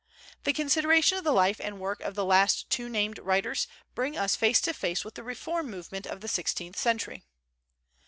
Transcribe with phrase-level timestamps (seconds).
[0.45, 4.35] The consideration of the life and work of the two last named writers brings us
[4.35, 7.21] face to face with the reform movement of the sixteenth century.